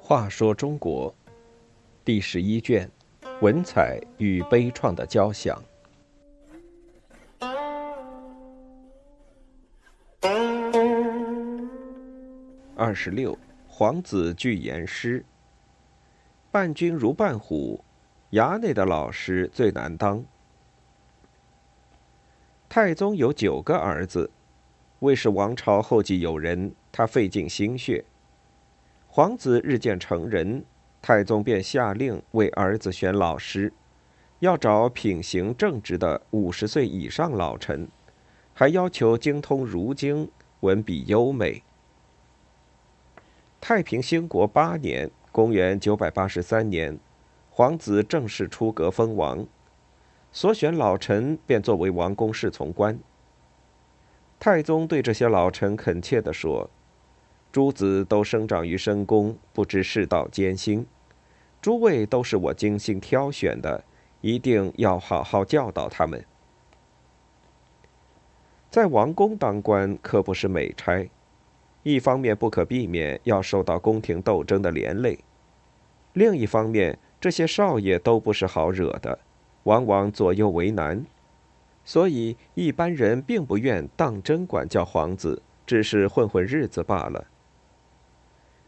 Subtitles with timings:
[0.00, 1.14] 话说中国
[2.04, 2.90] 第十一卷：
[3.40, 5.60] 文采与悲怆的交响。
[12.74, 13.36] 二十六，
[13.66, 15.24] 皇子俱言师。
[16.50, 17.82] 伴君如伴虎，
[18.30, 20.24] 衙内的老师最难当。
[22.68, 24.30] 太宗有九个儿子，
[25.00, 28.04] 为使王朝后继有人，他费尽心血。
[29.08, 30.64] 皇子日渐成人，
[31.00, 33.72] 太宗便下令为儿子选老师，
[34.40, 37.88] 要找品行正直的五十岁以上老臣，
[38.54, 41.62] 还要求精通儒经，文笔优美。
[43.60, 45.10] 太平兴国八年。
[45.32, 46.98] 公元九百八十三年，
[47.50, 49.46] 皇子正式出阁封王，
[50.32, 52.98] 所选老臣便作为王公侍从官。
[54.38, 56.70] 太宗对这些老臣恳切地说
[57.50, 60.86] ：“诸子都生长于深宫，不知世道艰辛，
[61.60, 63.84] 诸位都是我精心挑选的，
[64.20, 66.24] 一定要好好教导他们。
[68.70, 71.08] 在王宫当官可不是美差。”
[71.82, 75.20] 一方面不可避免要受到宫廷斗争的连累，
[76.14, 79.20] 另一方面这些少爷都不是好惹的，
[79.62, 81.06] 往往左右为难，
[81.86, 87.28] 所以一般人并不愿当真管教皇子，只是混混日子罢了。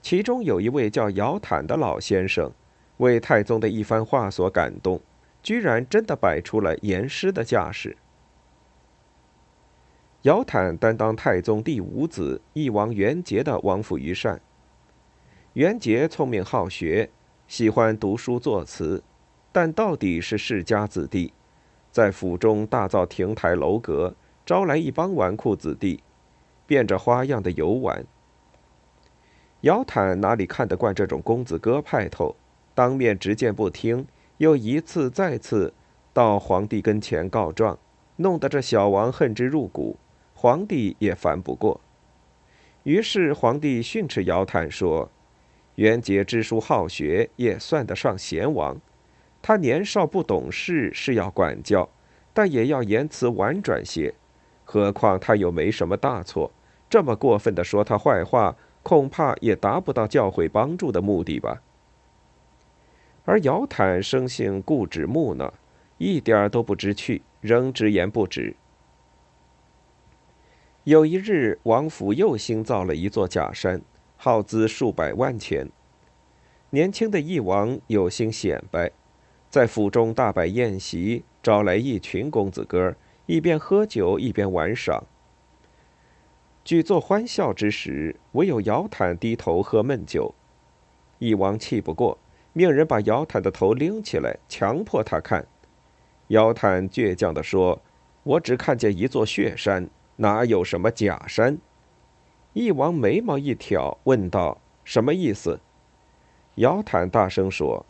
[0.00, 2.52] 其中有一位叫姚坦的老先生，
[2.98, 5.00] 为太宗的一番话所感动，
[5.42, 7.96] 居然真的摆出了严师的架势。
[10.22, 14.40] 姚坦担当太宗第五子义王元杰的王府余善。
[15.54, 17.10] 元杰聪明好学，
[17.48, 19.02] 喜欢读书作词，
[19.50, 21.32] 但到底是世家子弟，
[21.90, 24.14] 在府中大造亭台楼阁，
[24.46, 26.02] 招来一帮纨绔子弟，
[26.66, 28.04] 变着花样的游玩。
[29.62, 32.34] 姚坦哪里看得惯这种公子哥派头，
[32.74, 34.06] 当面直谏不听，
[34.38, 35.72] 又一次再次
[36.12, 37.78] 到皇帝跟前告状，
[38.16, 39.96] 弄得这小王恨之入骨。
[40.34, 41.78] 皇帝也烦不过，
[42.84, 45.10] 于是皇帝训斥姚坦说
[45.76, 48.80] ：“元杰知书好学，也算得上贤王。
[49.42, 51.88] 他年少不懂事，是要管教，
[52.32, 54.14] 但也要言辞婉转些。
[54.64, 56.50] 何况他又没什么大错，
[56.88, 61.62] 这么过分的说他坏话，恐怕也达不到教诲帮助的目的吧。”
[63.26, 65.52] 而姚坦生性固执木讷，
[65.98, 68.56] 一点儿都不知趣，仍直言不止。
[70.84, 73.82] 有一日，王府又新造了一座假山，
[74.16, 75.68] 耗资数百万钱。
[76.70, 78.90] 年轻的翼王有心显摆，
[79.50, 82.94] 在府中大摆宴席，招来一群公子哥，
[83.26, 85.02] 一边喝酒一边玩赏。
[86.64, 90.32] 举座欢笑之时，唯有姚坦低头喝闷酒。
[91.18, 92.16] 翼王气不过，
[92.52, 95.44] 命人把姚坦的头拎起来，强迫他看。
[96.28, 97.82] 姚坦倔强地说
[98.22, 101.58] ：“我只看见一座血山。”哪有什么假山？
[102.52, 105.58] 翼王眉毛一挑，问道：“什么意思？”
[106.56, 107.84] 姚坦大声说：“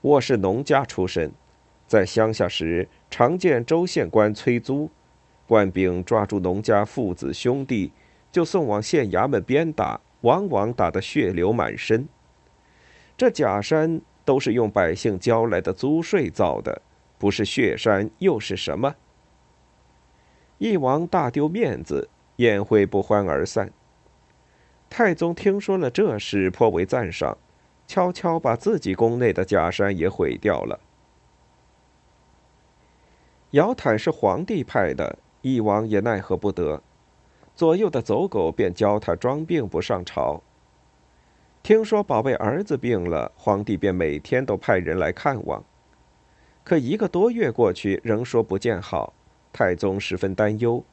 [0.00, 1.32] 我是农家出身，
[1.88, 4.88] 在乡下时常见州县官催租，
[5.44, 7.90] 官兵抓住农家父子兄弟，
[8.30, 12.08] 就送往县衙门鞭打，往往打得血流满身。
[13.16, 16.80] 这假山都是用百姓交来的租税造的，
[17.18, 18.94] 不是血山又是什么？”
[20.58, 23.72] 一王大丢面子，宴会不欢而散。
[24.88, 27.36] 太宗听说了这事，颇为赞赏，
[27.88, 30.78] 悄悄把自己宫内的假山也毁掉了。
[33.52, 36.82] 姚坦是皇帝派的，义王也奈何不得，
[37.56, 40.42] 左右的走狗便教他装病不上朝。
[41.62, 45.64] 听说宝贝儿子病了，皇帝便每天都派人来看望，
[46.62, 49.14] 可一个多月过去，仍说不见好。
[49.50, 50.84] 太宗十分担忧。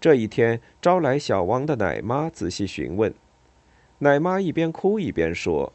[0.00, 3.14] 这一天，招来小王的奶妈仔细询问。
[3.98, 5.72] 奶妈一边哭一边说：“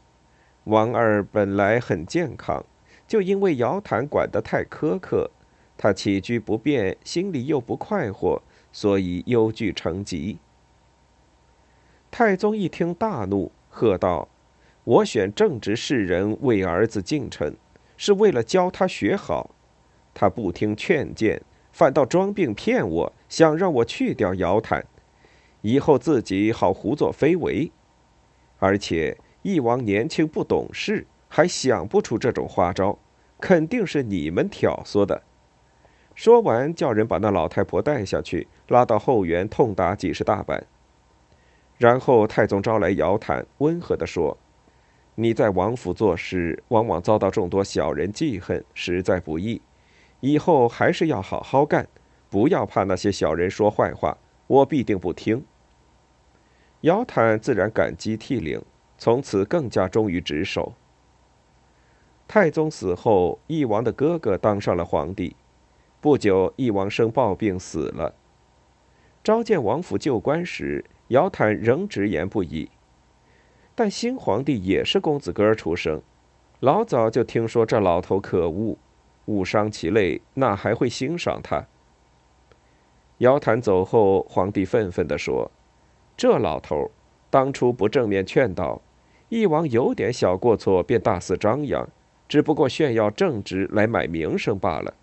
[0.68, 2.62] 王二本来很健康，
[3.06, 5.30] 就因为姚坦管得太苛刻，
[5.78, 10.36] 他起居不便，心里又不快活，所以忧惧成疾。”
[12.12, 14.28] 太宗一听大怒，喝道
[14.84, 17.56] ：“我选正直士人为儿子进臣，
[17.96, 19.54] 是为了教他学好，
[20.12, 21.40] 他不听劝谏。”
[21.72, 24.84] 反倒装病骗我，想让我去掉姚坦，
[25.60, 27.70] 以后自己好胡作非为。
[28.58, 29.16] 而且
[29.48, 32.98] 义王年轻不懂事，还想不出这种花招，
[33.40, 35.22] 肯定是你们挑唆的。
[36.14, 40.66] 说完，叫人把那老太婆带下去，拉到后园痛打几十大板。
[41.78, 44.36] 然后太宗招来姚坦，温和地说
[45.14, 49.62] ：“你在王府做事，往往遭到众多小人记恨，实在不易。
[50.20, 51.88] 以后还是要好好干，
[52.28, 55.42] 不要怕那些小人说坏话，我必定不听。”
[56.82, 58.60] 姚坦自然感激涕零，
[58.98, 60.74] 从此更加忠于职守。
[62.26, 65.34] 太宗死后，翼王的哥哥当上了皇帝。
[66.00, 68.14] 不久，翼王生暴病死了。
[69.24, 72.70] 召见王府旧官时，姚坦仍直言不已。
[73.74, 76.02] 但新皇帝也是公子哥出生，
[76.60, 78.76] 老早就听说这老头可恶，
[79.26, 81.66] 误伤其类，哪还会欣赏他？
[83.18, 85.50] 姚坦走后，皇帝愤愤地说
[86.16, 86.90] ：“这老头
[87.30, 88.80] 当初不正面劝导，
[89.28, 91.88] 义王有点小过错便大肆张扬，
[92.28, 94.94] 只不过炫耀正直来买名声罢了。”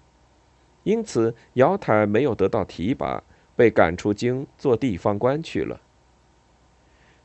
[0.84, 3.24] 因此，姚坦没有得到提拔，
[3.56, 5.82] 被赶出京做地方官去了。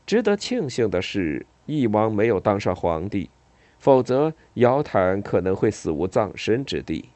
[0.07, 3.29] 值得庆幸的是，义王没有当上皇帝，
[3.79, 7.11] 否则姚坦可能会死无葬身之地。